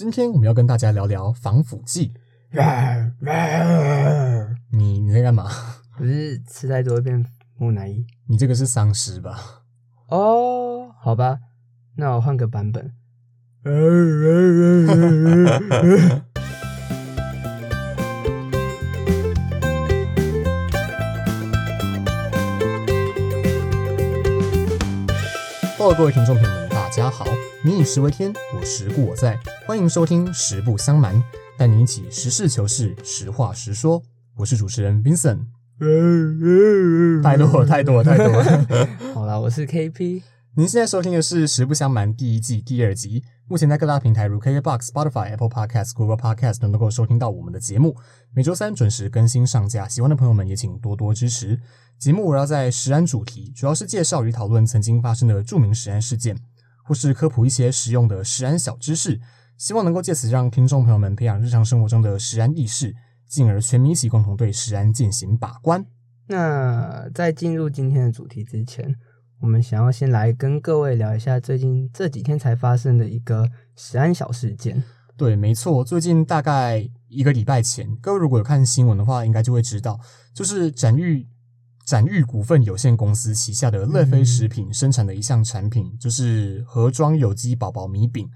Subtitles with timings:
[0.00, 2.14] 今天我们要跟大家聊聊防腐剂。
[4.70, 5.50] 你你在干嘛？
[5.98, 7.22] 不是吃太多会变
[7.58, 9.38] 木乃伊你这个是丧尸吧？
[10.08, 10.90] 哦？
[11.02, 11.40] 好吧，
[11.96, 12.94] 那我换个版本。
[25.76, 27.26] Hello，各位听众朋友们，大家好！
[27.62, 31.14] 民以食为天，我食故我在，欢迎收听《食不相瞒》，
[31.58, 34.02] 带你一起实事求是、实话实说。
[34.38, 35.40] 我是主持人 Vincent。
[37.22, 38.88] 太多了，太多了，太多了。
[39.12, 40.22] 好啦，我是 KP。
[40.56, 47.94] 您现在收听的是《实不相瞒》第一季第二集，目前在各大平台如 KKBox、Spotify、Apple Podcasts、Google Podcasts 都能够收听到我们的节目。
[48.32, 51.60] 每周三准时更新上架，喜欢的朋友们也请多多支持。
[51.98, 56.34] 节目围绕在食安主题，主要是介绍与讨论曾经发生的著名食安事件，
[56.90, 59.20] 或是科普一些实用的食安小知识，
[59.56, 62.92] 希望能够借此让听众朋友们培养日常生活中的食安意识，
[63.28, 65.86] 进而全民一起共同对食安进行把关。
[66.26, 68.92] 那在进入今天的主题之前，
[69.40, 74.82] 我们想要先来跟各位聊一下最近这几天才发生的一个食安小事件。
[75.16, 80.00] 对，没错，最近大概一个礼拜前，各位如果有看新闻的话，应该就会知道，
[80.34, 81.28] 就是展玉
[81.90, 88.30] 展誉股份有限公司旗下的乐飞食品生产的一项产品，就是盒装有机宝宝米饼，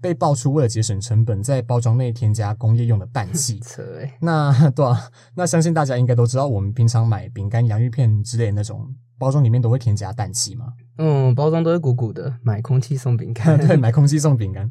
[0.00, 3.58] 被爆出为了节省成本，在包装内添加工业用的氮气。
[4.22, 10.66] 那对啊，那相信大家应该都知道，我们平常买饼干、洋芋片之类的那种包装里面都会添加氮气嘛。
[10.98, 13.58] 嗯，包装都是鼓鼓的，买空气送饼干。
[13.66, 14.70] 对，买空气送饼干。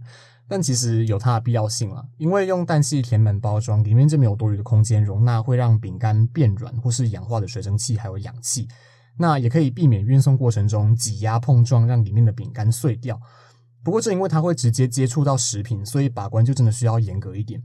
[0.50, 8.68] 但其实有它的必要性啦，因为用氮气填满包装，里面就没有多余的空间容纳会让饼干变软或是氧化的水蒸气还有氧气，
[9.16, 13.22] 那也可以避免运送过程中挤压碰撞，让里面的饼干碎掉。
[13.84, 17.62] 不过正因为它会直接接触到食品，所以把关就真的需要严格一点。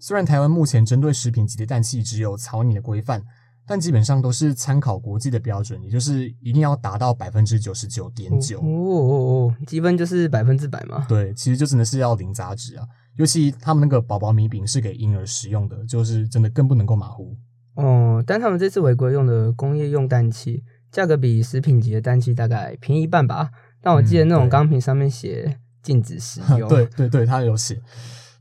[0.00, 3.22] 虽然台湾目前针对食品级的氮气只有草拟的规范，
[3.66, 8.58] 但基本上都是参考国际的标准，也就是一定要达到百分之九十九点九。
[8.58, 11.06] 哦哦哦，积分就是百分之百嘛。
[11.08, 12.86] 对，其实就真的是要零杂质啊。
[13.16, 17.36] 尤其他们那个宝宝米饼是给婴儿食用的，就是真的更不能够马虎。
[17.74, 23.50] 哦，但他们这次违规用的工业用氮气，价格比食品级的氮气大概便宜一半吧。
[23.80, 26.68] 但我记得那种钢瓶上面写禁止使用。
[26.68, 27.80] 对 对对，它有写。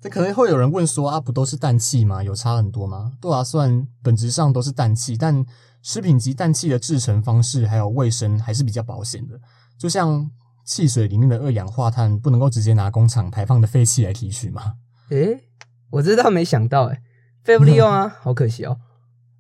[0.02, 2.24] 这可能会有人问说啊，不都是氮气吗？
[2.24, 3.12] 有差很多吗？
[3.22, 5.46] 对啊，虽然本质上都是氮气，但
[5.84, 9.40] 食品级氮气的制成方式还有卫生还是比较保险的。
[9.78, 10.30] 就像
[10.66, 14.74] 汽水里面的二氧化碳，不能够直接拿工厂排放的废气来提取吗？
[15.10, 15.44] 诶，
[15.92, 17.02] 我知道，没想到诶，
[17.44, 18.78] 废不利用啊， 好可惜哦。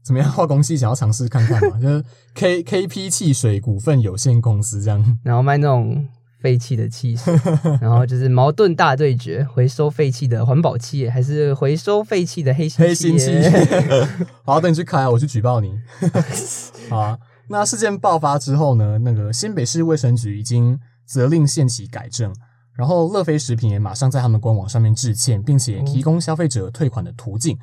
[0.03, 0.31] 怎么样？
[0.31, 1.77] 化工系想要尝试看看嘛？
[1.81, 5.19] 就是 K K P 汽水股份有限公司这样。
[5.23, 6.07] 然后卖那种
[6.41, 7.33] 废弃的汽水，
[7.79, 13.51] 然后就是矛盾大对决：回收废弃的环保企业，还是回收废弃的黑心黑心企业？
[14.43, 15.79] 好，等你去开啊，我去举报你。
[16.89, 17.17] 好啊。
[17.49, 22.33] 那事件爆发之后呢，那个新北市卫生局已经责令限期改正，
[22.73, 27.57] 然后乐飞食品也马上在他们官网上面致歉，并且提供消费者退款的途径。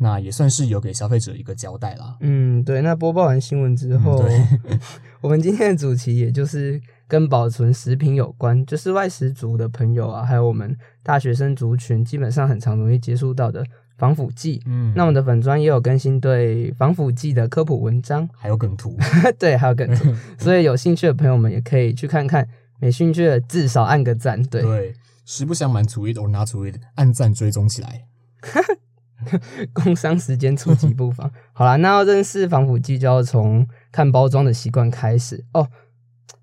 [0.00, 2.16] 那也算是有给消费者一个交代啦。
[2.20, 2.82] 嗯，对。
[2.82, 4.80] 那播报完新闻之后，嗯
[5.20, 13.64] 我们今天的主题也就是跟保存食品有关，就是外食族的朋友啊，还有我们大学生族群，基本上很常容易接触到的
[13.96, 14.62] 防腐剂。
[14.66, 18.96] 嗯，那我们的粉砖也有更新对防腐剂的科普文章，还有梗图，
[19.38, 22.48] 对，还有梗图， 所以有兴趣的朋友们也可以去看看。
[22.80, 24.94] 没兴趣的至少按个赞，对，对，
[25.24, 28.04] 实不相瞒，to it or not to it，按赞追踪起来。
[29.72, 31.30] 工商时间触及不妨。
[31.54, 35.66] 好啦，那要认识防腐剂，就要从看包装的习惯开始哦。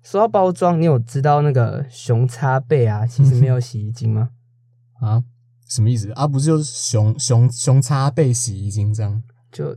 [0.02, 4.30] 说到包装，你有知道那个熊擦背啊，其实没有洗衣精吗？
[5.00, 5.22] 啊，
[5.68, 6.26] 什么意思啊？
[6.26, 9.22] 不是就是熊熊熊擦背洗衣精这样？
[9.50, 9.76] 就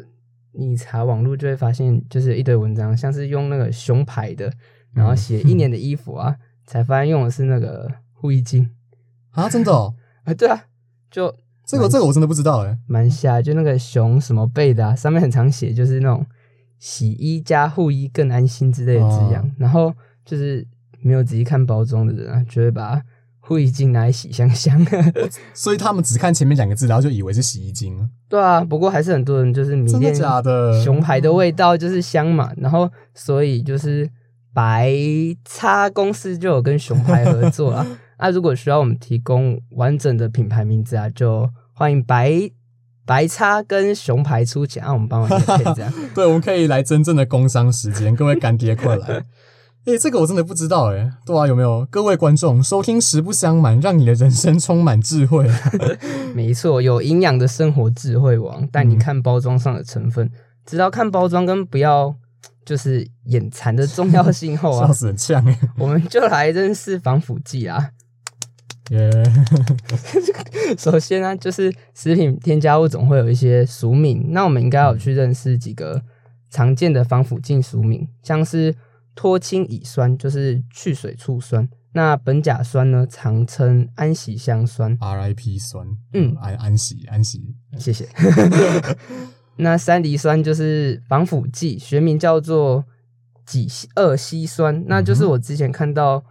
[0.54, 4.52] 你查网络就会发现，就是一堆文章，像是用那个熊牌的，
[4.94, 8.70] 然后写一年的衣服啊，才发现用的是那个护衣精
[9.32, 10.34] 啊，真的哦， 啊。
[10.34, 10.66] 对啊，
[11.12, 12.78] 就这个这个我真的不知道哎。
[12.88, 16.26] 蛮瞎，就那个熊什么背的啊，上面很常写就是那种
[16.80, 19.94] 洗衣加护衣更安心之类的字样，哦然后
[20.26, 20.68] 就是
[21.02, 23.02] 没有仔细看包装的人啊，就会把
[23.40, 24.84] 护衣精拿来洗香香。
[25.54, 30.84] 所以他们只看前面两个字，然后就以为是洗衣精，对啊，不过还是很多人就是迷恋假的？
[30.84, 34.10] 熊牌的味道就是香嘛，然后所以就是
[34.54, 34.92] 白
[35.44, 37.86] 叉公司就有跟熊牌合作啊。
[38.18, 42.50] 啊，如果需要我们提供完整的品牌名字啊，就欢迎白
[43.05, 45.93] 白叉跟熊牌出钱，让、我们帮忙业配这样。
[46.16, 49.23] 对，我们可以来真正的工商时间，各位干爹快来。
[49.85, 55.47] 哎、这个我真的不知道哎、对啊，有没有各位观众收听实不相瞒，让你的人生充满智慧？
[56.34, 60.31] 没错，有营养的生活智慧王带你看包装上的成分，
[60.66, 62.16] 知道看包装跟不要
[62.66, 67.91] 就是眼馋的重要性后啊笑啊，死很呛哎、我们就来认识防腐剂啊。
[68.91, 69.09] 耶、
[70.78, 76.02] 首先呢、就是食品添加物总会有一些俗名，那我们应该有去认识几个
[76.49, 78.76] 常见的防腐剂俗名，像是
[79.16, 81.67] 脱氢乙酸，就是去水醋酸。
[81.93, 84.97] 那苯甲酸呢，常称安喜香酸。
[84.99, 88.08] RIP 酸，嗯安安息安息，谢谢。
[89.58, 92.84] 那三梨酸就是防腐剂，学名叫做
[93.46, 94.84] 己二烯酸。
[94.88, 96.22] 那就是我之前看到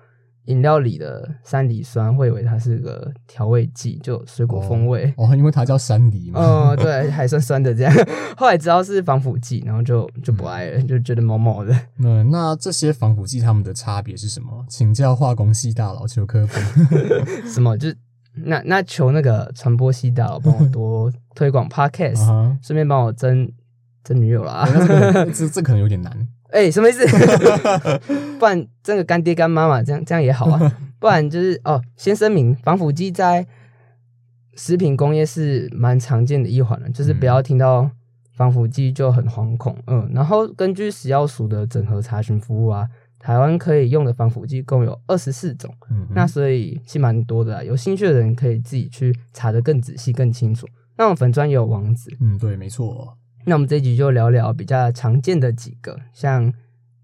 [0.47, 5.13] 饮料里的山梨酸，会以为它是个调味剂，就水果风味。
[5.17, 6.41] 哦，因为它叫山梨嘛。
[6.41, 7.93] 哦，对，还酸酸的这样。
[8.37, 11.75] 后来知道是防腐剂，然后就就不爱了，就觉得毛毛的。
[11.97, 14.65] 那那这些防腐剂它们的差别是什么？
[14.69, 16.55] 请教化工系大佬求科普。
[17.49, 17.77] 什么？
[17.79, 17.97] 就是
[18.35, 22.27] 那那求那个传播系大佬帮我多推广 podcast，
[22.61, 23.51] 顺便帮我争
[24.03, 24.69] 争女友啦。
[25.33, 26.29] 这 这可能有点难。
[26.55, 27.05] 哎、什么意思？
[28.39, 30.79] 不然这个干爹干妈嘛，这样这样也好啊。
[31.01, 33.45] 不然就是哦，先声明，防腐剂在
[34.55, 37.91] 食品工业是蛮常见的一环了，就是不要听到
[38.35, 39.77] 防腐剂就很惶恐。
[39.89, 47.63] 嗯，然后根据食药署的整合查询服务啊，台湾可以用的防腐剂共有二十四种，嗯，那所以是蛮多的啊。
[47.65, 50.67] 有兴趣的人可以自己去查的更仔细、更清楚。
[50.97, 56.53] 那粉专也有网址，嗯，对，没错，那我们这一集就聊聊比较常见的几个，像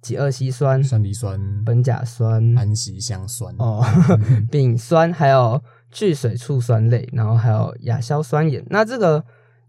[0.01, 3.55] 己二烯酸、山梨酸、苯甲酸、氨烯香酸。
[3.59, 3.85] 哦、
[4.51, 8.65] 丙酸，还有聚水醋酸类，然后还有亚硝酸盐。
[8.71, 9.23] 那这个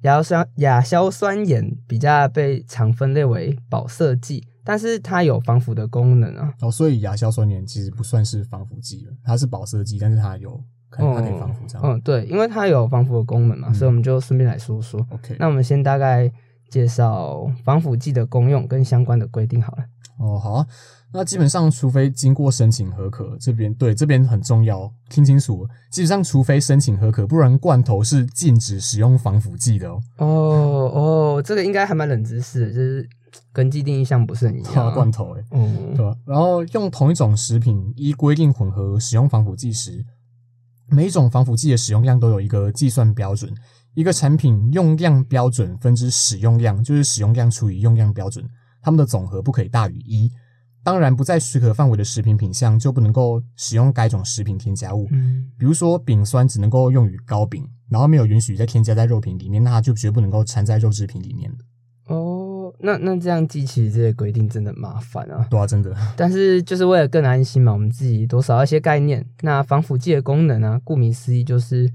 [0.04, 6.54] 亚硝酸亚硝酸盐比较被常分类为保色剂，但是它有防腐的功能啊。
[6.62, 11.86] 哦，所以亚硝酸盐其实不算是防腐剂了，它是保色剂，但是它有可能它可以防腐这样。
[11.86, 15.06] 嗯，对，因为它有防腐的功能嘛，嗯所以我们就顺便来说说。
[15.10, 16.32] OK，那我们先大概
[16.72, 19.84] 介绍防腐剂的功用跟相关的规定好了。
[20.18, 20.66] 哦，好啊。
[21.14, 25.68] 那基本上，除非经过申请合可，这边对这边很重要，听清楚。
[25.92, 30.02] 基本上，除非申请合可，不然罐头是禁止使用防腐剂的哦。
[30.20, 30.26] 哦
[30.94, 33.10] 哦，这个应该还蛮冷知识，就是
[33.52, 34.92] 跟既定印象不是很一样、啊。
[34.92, 36.16] 罐头诶、嗯对吧？
[36.26, 40.06] 然后用同一种食品依规定混合使用防腐剂时，
[40.88, 43.54] 每一种防腐剂的使用量都有一个计算标准。
[43.94, 48.46] 一个产品用量标准分之使用量，就是使用量除以用量标准，
[48.82, 50.32] 它们的总和不可以大于一。
[50.84, 55.08] 当然，不在许可范围的食品品项就不能够使用该种食品添加物。
[55.12, 61.64] 嗯比如说，丙酸只能够用于糕饼，然后没有允许再添加在肉品里面，那它就绝不能够掺在肉制品里面的。
[62.08, 65.46] 哦，那那这样记起这些规定真的麻烦啊。
[65.52, 65.96] 对啊，真的。
[66.18, 69.24] 但是就是为了更安心嘛，我们自己多少一些概念。
[69.42, 71.94] 那防腐剂的功能呢、顾名思义就是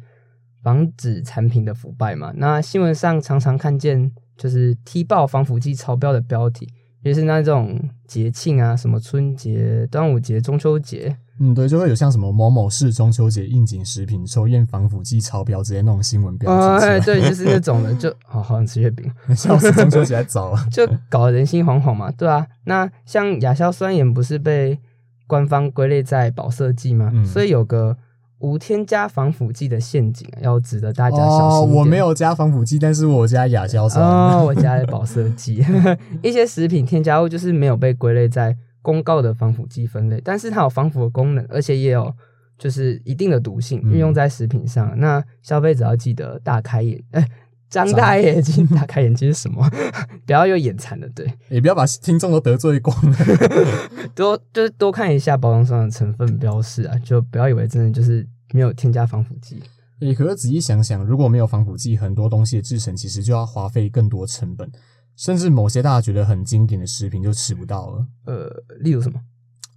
[0.66, 2.32] 防止产品的腐败嘛。
[2.34, 6.68] 那新闻上常常看见就是踢爆防腐剂超标的标题，
[7.04, 19.08] 也是那种节庆啊，什么春节、端午节、中秋节，嗯，对，就会有像什么某某市中秋节应景食品抽验防腐剂超标之类那种新闻标哦，题出来，哎，对，就是那种的，就好好想吃月饼。
[19.36, 20.66] 笑死，中秋节还早啊。
[20.72, 22.44] 就搞得人心惶惶嘛，对啊。
[22.64, 24.80] 那像亚硝酸盐不是被
[25.28, 27.12] 官方归类在保色剂吗？
[27.14, 27.96] 嗯所以有个
[28.38, 31.78] 无添加防腐剂的陷阱，要值得大家小哦，心哦。
[31.78, 34.04] 我没有加防腐剂，但是我有加亚硝酸。
[34.04, 35.64] 哦， 我加的保色剂，
[36.22, 42.12] 一些食品添加物就是没有被归类在公告的防腐剂分类，但是它有防腐的功能，而且也有
[42.58, 44.92] 就是一定的毒性，嗯运用在食品上。
[44.98, 47.26] 那消费者要记得大开眼，哎、
[47.68, 49.68] 张大眼睛，打开眼睛是什么？
[50.26, 51.30] 不要又眼馋了，对。
[51.48, 53.16] 也不要把听众都得罪光了。
[54.14, 59.62] 多就是多看一下包装上的成分标示啊，就不要以为真的就是没有添加防腐剂。
[60.00, 64.70] 诶，可是仔细想想，如果没有防腐剂，很多东西的制成其实就要花费更多成本，
[65.16, 68.06] 甚至某些大家觉得很经典的食品就吃不到了。
[68.26, 69.18] 呃，例如什么？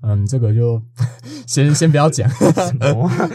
[0.01, 0.81] 嗯，这个就
[1.47, 2.29] 先先不要讲。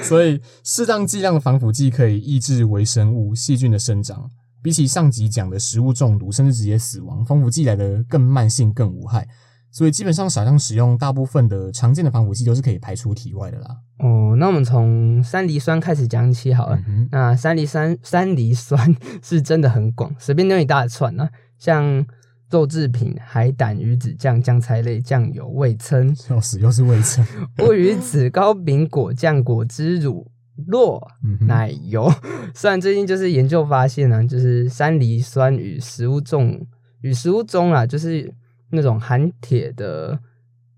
[0.03, 4.31] 所以，适当剂量的防腐剂可以抑制微生物、细菌的生长。
[4.65, 9.29] 比起上集讲的食物中毒甚至直接死亡，防腐剂来的更慢性、更无害。
[9.71, 13.77] 所以，基本上少量使用，大部分的常见的防腐剂都是可以排出体外的啦。
[13.99, 16.83] 哦，那我们从山梨酸开始讲起好了。
[16.89, 21.29] 嗯，那山梨酸山梨酸是真的很广，随便弄一大串啊，
[21.59, 22.07] 像
[22.49, 27.23] 肉制品、海胆、鱼子酱、酱菜类、酱油、味噌、笑死，又是味噌。
[27.63, 30.27] 乌鱼子、糕饼、果酱、果汁乳
[30.69, 31.01] 酪、
[31.47, 32.11] 奶油。
[32.55, 36.67] 虽然最近就是研究发现呢、就是山梨酸与食物中
[37.01, 38.33] 与食物中啊，就是
[38.71, 40.19] 那种含铁的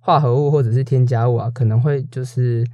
[0.01, 2.67] 化合物或者是添加物啊，可能会就是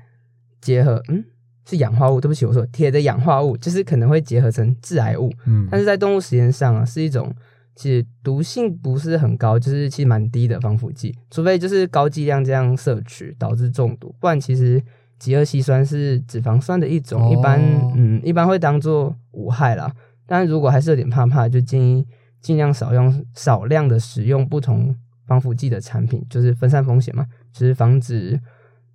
[0.60, 1.24] 结合，嗯，
[1.66, 5.32] 是氧化物，对不起，我说铁的氧化物，就是可能会结合成致癌物。
[5.46, 7.34] 嗯，但是在动物实验上啊，是一种
[7.74, 14.82] 其实毒性不是很高，就是其实蛮低的防腐剂，除非就是高剂量这样摄取导致中毒，不然其实
[15.26, 19.94] 己二烯酸是脂肪酸的一种，一般哦嗯一般会当做无害啦。
[20.26, 22.06] 但如果还是有点怕怕，就建议
[22.40, 24.94] 尽量少用少量的使用不同
[25.26, 28.40] 防腐剂的产品，就是分散风险嘛，就是防止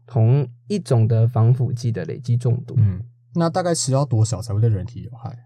[0.05, 2.75] 同一种的防腐剂的累积中毒。
[2.77, 3.01] 嗯，
[3.35, 5.37] 那大概吃到多少才会对人体有害？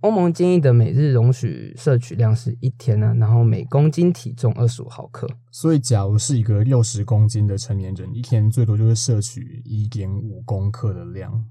[0.00, 5.28] 欧盟建议的每日容许摄取量是一天呢、然后每公斤体重二十五毫克。
[5.50, 11.44] 所以，假如是一个六十公斤的成年人，一天最多就是摄取一点五公克的量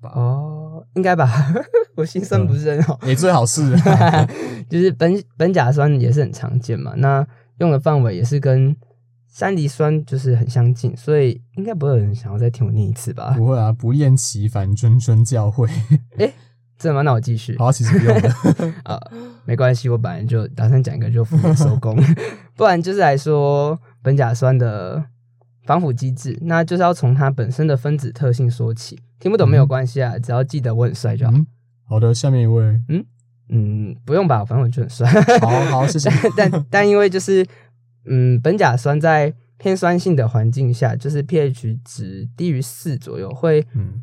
[0.00, 0.12] 吧？
[0.14, 1.28] 哦，应该吧？
[1.96, 2.98] 我心算不是很好。
[3.06, 3.76] 也、最好是
[4.70, 7.26] 就是苯苯甲酸也是很常见嘛，那
[7.58, 8.74] 用的范围也是跟
[9.28, 13.34] 山梨酸就是很相近，所以应该不会有人想要再听我念一次吧？
[13.36, 15.68] 不会啊，不厌其烦，谆谆教诲。
[16.80, 17.02] 真的吗？
[17.02, 17.56] 那我继续。
[17.58, 18.28] 好，其实不用的。
[18.84, 18.98] 啊，
[19.44, 21.94] 没关系，我本来就打算讲一个就负责收工，
[22.56, 25.04] 不然就是来说苯甲酸的
[25.66, 28.98] 防腐机制，那就是要从它本身的分子特性说起。
[29.18, 31.32] 听不懂没有关系啊，只要记得我很帅就好。
[31.34, 31.46] 嗯，
[31.86, 32.80] 好的，下面一位。
[33.50, 35.06] 嗯，不用吧，反正我就很帅。
[35.40, 36.08] 好好， 谢谢。
[36.34, 37.46] 但但因为就是
[38.06, 44.02] 嗯，苯甲酸在偏酸性的环境下，就是 pH 值低于四左右，会嗯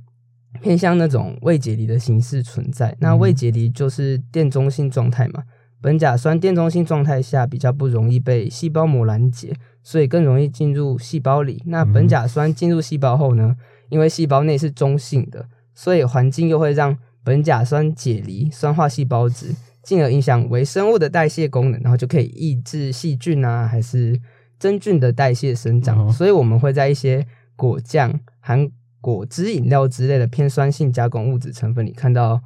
[0.61, 2.95] 偏向那种未解离的形式存在。
[2.99, 5.43] 那嗯未解离就是电中性状态嘛，
[5.81, 11.61] 苯甲酸电中性状态下比较不容易被细胞膜拦截，所以更容易进入细胞里。
[11.65, 13.55] 那嗯苯甲酸进入细胞后呢，
[13.89, 24.19] 因为细胞内是中性的，所以环境又会让苯甲酸解离酸化细胞质，进而影响微生物的代谢功能，然后就可以抑制细菌啊还是
[24.57, 26.11] 真菌的代谢生长。
[26.11, 28.69] 所以我们会在一些果酱含
[29.01, 32.41] 果汁饮料之类的偏酸性加工物质成分里看到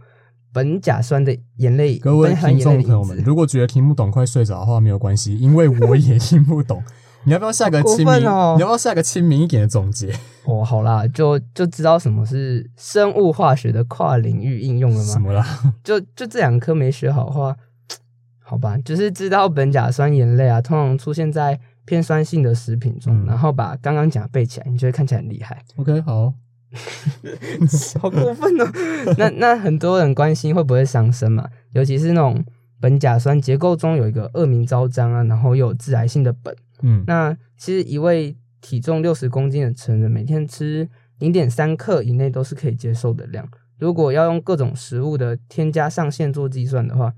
[0.54, 6.84] 苯甲酸的眼泪，各位听众朋友们，如果觉得听不懂，快睡着的话没有关系，因为我也听不懂。
[7.24, 8.28] 你要不要下个亲民？
[8.28, 10.12] 哦你要不要下个亲民一点的总结？
[10.46, 15.04] 哦，好啦，就就知道什么是生物化学的跨领域应用了吗？
[15.04, 15.46] 什么啦？
[15.84, 17.56] 就就这两科没学好的话，
[18.44, 21.60] 好吧，就是知道苯甲酸盐类啊，通常出现在
[21.92, 25.62] 偏酸性的食品中，嗯然后把刚刚讲的背起来，你就会看起来很厉害。
[25.76, 26.34] OK，好，
[28.00, 28.66] 好过分哦！
[29.20, 32.42] 那那很多人关心会不会伤身嘛，尤其是那种
[32.82, 36.56] 苯甲酸结构中有一个恶名昭彰啊，然后又有致癌性的苯。
[36.82, 40.88] 嗯，那其实一位体重六十公斤的成人，每天吃
[41.20, 43.46] 零点三克以内都是可以接受的量。
[43.78, 47.14] 如果要用各种食物的添加上限做计算的话，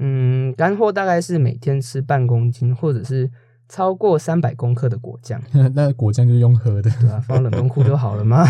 [0.00, 3.30] 嗯，干货大概是每天吃半公斤，或者是
[3.68, 5.42] 超过三百公克的果酱。
[5.74, 6.90] 那果酱就是用喝的。
[7.00, 8.44] 对啊，放冷冻库就好了嘛。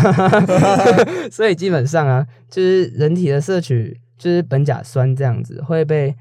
[1.31, 6.15] 所以基本上啊，就是人体的摄取，就是苯甲酸这样子会被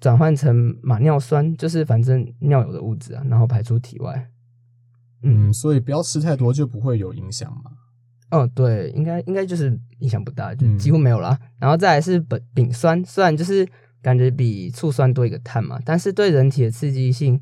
[0.00, 4.28] 转换成马尿酸，就是反正尿有的物质啊，然后排出体外。
[5.22, 7.70] 嗯，嗯，所以不要吃太多，就不会有影响嘛。
[8.32, 11.38] 哦，对，应该应该就是影响不大，就嗯几乎没有啦。
[11.60, 13.68] 然后再来是苯丙酸，虽然就是
[14.00, 17.40] 感觉比醋酸多一个碳嘛，但是对人体的刺激性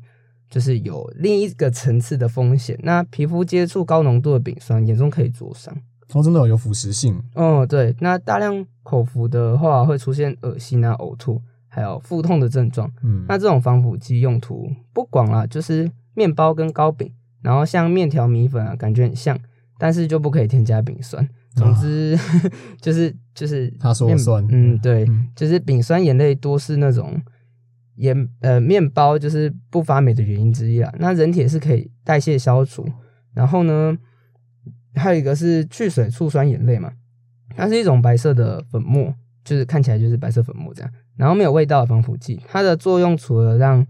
[0.51, 2.77] 就是有另一个层次的风险。
[2.83, 5.75] 那皮肤接触高浓度的丙酸，严重可以灼伤。
[6.13, 7.19] 哦，真的有有腐蚀性。
[7.33, 12.91] 哦，对，那大量口服的话会出现恶心啊、呕吐，还有腹痛的症状。
[13.01, 17.09] 嗯，那这种防腐剂用途不广啦，就是面包跟糕饼，
[17.41, 19.39] 然后像面条、米粉啊，感觉很像，
[19.79, 21.25] 但是就不可以添加丙酸。
[21.55, 22.17] 总之、
[22.81, 27.21] 就是就是啊他说了面算嗯，对，嗯就是丙酸盐类多是那种
[28.01, 30.91] 盐呃面包就是不发霉的原因之一啦。
[30.99, 32.85] 那人体也是可以代谢消除，
[33.33, 33.95] 然后呢，
[34.95, 36.91] 还有一个是去水醋酸盐类嘛，
[37.55, 42.41] 它是一种白色的粉末，就是看起来就是白色粉末这样，然后没有味道的防腐剂。
[42.47, 43.85] 它的作用除了让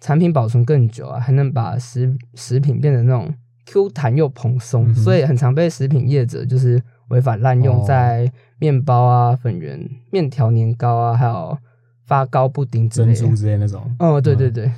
[0.00, 3.32] 产品保存更久啊，还能把食食品变得那种
[3.64, 11.58] Q 弹又蓬松，嗯所以很常被食品业者就是违法滥用哦在面包啊、粉圆、面条、年糕啊，还有
[12.06, 13.14] 发糕、布丁之类的。
[13.14, 13.94] 珍珠之类那种。
[13.98, 14.72] 哦，对对嗯对，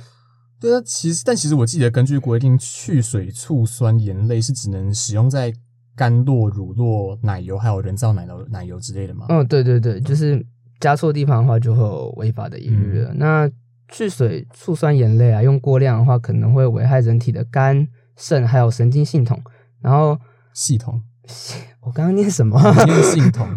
[0.59, 5.53] 对啊，其实但其实我记得根据规定，去水醋酸盐类是只能使用在
[5.95, 9.25] 甘酪、乳酪、奶油还有人造奶油奶油之类的嘛。
[9.29, 10.45] 嗯，对对对，就是
[10.79, 13.13] 加错地方的话，就会有违法的疑虑嗯了。
[13.15, 13.51] 那
[13.89, 19.41] 去水醋酸盐类啊，用过量的话，可能会危害人体的肝、肾还有神经系统。
[19.81, 20.19] 然后
[20.53, 21.01] 系统，
[21.81, 22.59] 我刚刚念什么？
[22.85, 23.47] 念系统，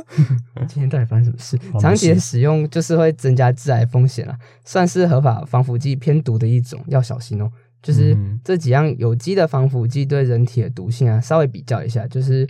[0.68, 1.78] 今天到底发生什么事好？
[1.78, 7.50] 长期的使用就是会增加致癌风险啊，算是合法防腐剂偏毒的一种，要小心哦。
[7.82, 12.46] 就是嗯这几样有机的防腐剂对人体的毒性啊，稍微比较一下，就是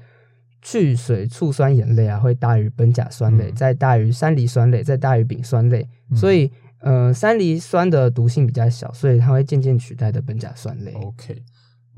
[0.60, 6.50] 去水醋酸盐类啊会大于苯甲酸类，嗯再大于山梨酸类，再大于丙酸类，嗯所以
[6.80, 10.90] 呃山梨酸的毒性比较小，所以它会渐渐取代的苯甲酸类。
[10.94, 11.40] OK，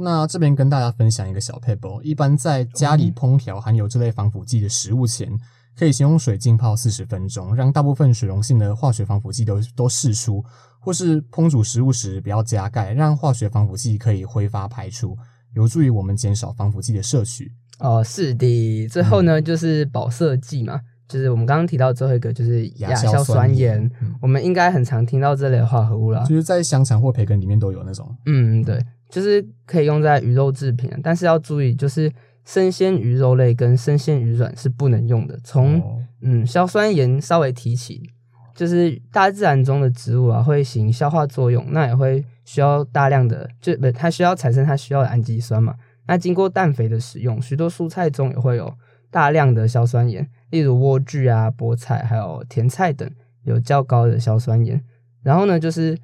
[0.02, 5.30] 那这边跟大家分享一个小 paper，一般在家里烹调含有这类防腐剂的食物前，
[5.78, 10.44] 可以先用水浸泡四十分钟，让大部分水溶性的化学防腐剂都都释出，
[10.80, 15.16] 或是烹煮食物时不要加盖，让化学防腐剂可以挥发排出，
[15.54, 17.52] 有助于我们减少防腐剂的摄取。
[17.78, 18.88] 哦，是的。
[18.88, 26.22] 最后嗯呢，就是保色剂嘛，就是我们刚刚提到最后一个就是亚亚硝硝酸酸盐盐，嗯我们应该很常听到这类化合物啦。
[26.24, 28.14] 就是在香肠或培根里面都有那种。
[28.26, 28.78] 嗯，对，
[29.12, 32.10] 就是可以用在鱼肉制品啊，但是要注意，就是
[32.46, 35.38] 生鲜鱼肉类跟生鲜鱼卵是不能用的。
[35.44, 38.00] 从、哦嗯硝酸盐稍微提起，
[38.54, 45.74] 就是大自然中的植物啊会行消化作用，那也会需要大量的，就不它需要产生它需要的氨基酸嘛。
[46.06, 48.72] 那经过氮肥的使用，许多蔬菜中也会有
[49.10, 53.08] 大量的硝酸盐，例如莴苣啊、菠菜还有甜菜等
[53.44, 54.82] 有较高的硝酸盐。
[55.22, 55.98] 然后呢，就是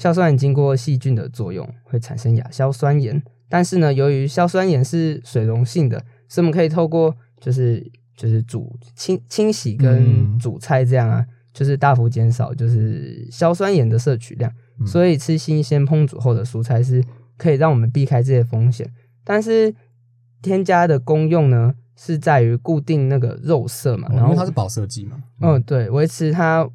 [0.00, 14.50] 硝酸盐经过细菌的作用会产生亚硝酸盐，但是呢，由于硝酸盐是水溶性的，所以我们可以透过就是就是煮清清洗跟嗯煮菜这样啊，就是大幅减少就是硝酸盐的摄取量。
[14.78, 17.04] 嗯所以吃新鲜烹煮后的蔬菜是
[17.36, 18.90] 可以让我们避开这些风险。
[19.22, 19.74] 但是
[20.40, 25.22] 添加的功用呢，是在于固定那个肉色嘛，哦然后它是保色剂嘛。
[25.42, 26.66] 嗯，对，维持它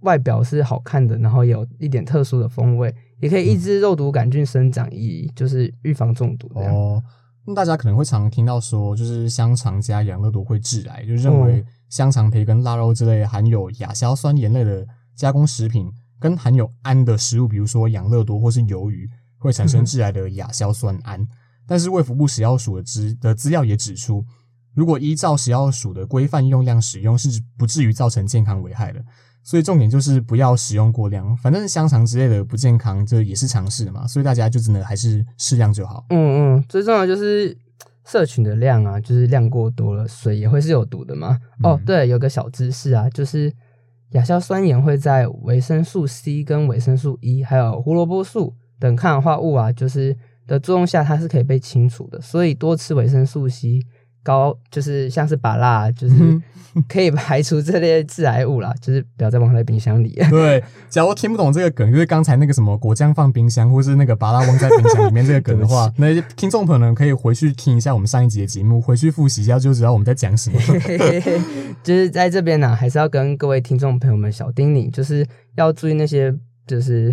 [0.00, 6.74] 外表是好看的，然后有一点特殊的风味，也可以抑制肉毒杆菌生长，以就是预防中毒这样。
[6.74, 7.02] 哦，
[7.46, 21.26] 那大家可能会常听到说，就是香肠加养乐多会致癌，就认为哦香肠、培根、腊肉之类含有亚硝酸盐类的加工食品，跟含有氨的食物，比如说养乐多或是鱿鱼，会产生 致癌的亚硝酸胺。
[21.66, 24.24] 但是卫福部食药署的资的资料也指出，
[24.72, 29.04] 如果依照食药署的规范用量使用，是不至于造成健康危害的。
[29.42, 34.06] 所以重点就是不要使用过量，反正香肠之类的不健康，这也是常识嘛。
[34.06, 36.04] 所以大家就真的还是适量就好。
[36.10, 37.56] 嗯嗯，最重要就是
[38.04, 41.38] 社群的量啊，就是量过多了，水也会是有毒的嘛。
[41.62, 43.52] 哦嗯，对，有个小知识啊，就是
[44.10, 52.20] 亚硝酸盐会在维生素 C 跟维生素 E 还有胡萝卜素等抗氧化物啊，就是的作用下，它是可以被清除的。
[52.20, 53.80] 所以多吃维生素 C
[54.22, 56.42] 高，就是像是把辣，就是嗯
[56.88, 60.16] 可以排除这类致癌物啦，就是不要再放在冰箱里。
[60.30, 70.60] 对，假如听不懂这个梗，就是刚才那个什么果酱放冰箱，或是那个拔拉翁在冰箱里面这个梗的话， 那些听众朋友呢可以回去听一下我们上一集的节目，回去复习一下就知道我们在讲什么。
[71.82, 76.32] 就是在这边呢、还是要跟各位听众朋友们小叮咛，就是要注意那些，
[76.68, 77.12] 就是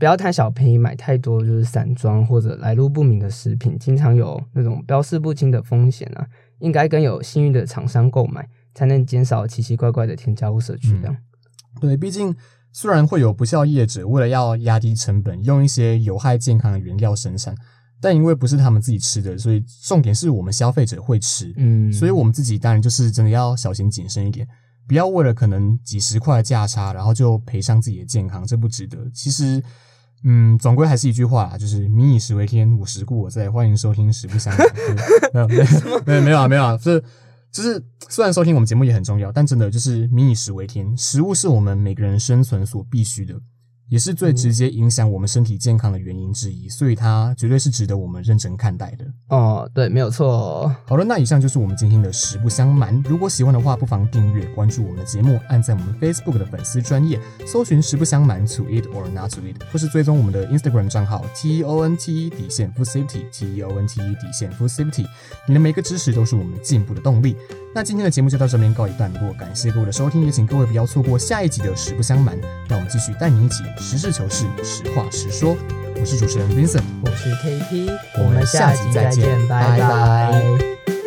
[0.00, 6.26] 不要贪小便宜买太多，就是散装或者来路不明的食品，经常有那种标示不清的风险啊。
[6.58, 11.16] 应该跟有信誉的厂商购买，才能减少奇奇怪怪的添加物摄取量。
[11.80, 12.34] 对，毕竟
[12.72, 17.54] 虽然会有不孝业者为了要压低成本，用一些有害健康的原料生产，
[18.00, 21.52] 但因为不是他们自己吃的，所以重点是我们消费者会吃。
[21.56, 24.46] 嗯，所以我们自己当然就是真的要小心谨慎一点，
[24.86, 28.98] 不要为了可能几十块的价差，然后就赔上自己的健康，这不值得。
[29.14, 29.62] 其实，
[30.22, 33.50] 嗯，总归还是一句话啦，就是民以食为天，我食故我在。
[33.50, 34.54] 欢迎收听《食不相
[35.32, 35.64] 没有没有
[36.04, 37.04] 没有没有啊没有啊，就是
[37.50, 43.34] 就是虽然收听我们节目也很重要，但真的就是民以食为天，食物是我们每个人生存所必须的。
[43.90, 49.04] 也是最直接影响我们身体健康的原因之一，所以它绝对是值得我们认真看待的。
[49.28, 50.72] 哦，对，没有错。
[50.86, 53.02] 好了，那以上就是我们今天的实不相瞒。
[53.08, 62.26] 如果喜欢的话，不妨订阅、关注我们的节目，按在我们 Facebook 的粉丝专业，搜寻“实不相瞒 ”to it or not to it，或是追踪我们的 Instagram 账号 T E O N T
[62.26, 65.04] E 底线 Food Safety T E O N T E 底线 Food Safety。
[65.48, 67.34] 你的每个支持都是我们进步的动力。
[67.74, 72.38] 那今天的节目就到这边告一段落，感谢各位的收听，也请各位不要错过下一集的实不相瞒。
[72.68, 75.56] 让我们继续带你一起实事求是、实话实说。
[75.98, 80.99] 我是主持人 Vincent，我是 KP，我们下集再见拜拜拜拜